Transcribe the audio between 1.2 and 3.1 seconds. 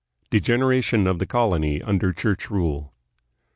Colony under Church Rule.